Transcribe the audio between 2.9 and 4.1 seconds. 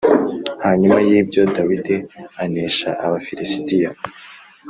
abafirisitiya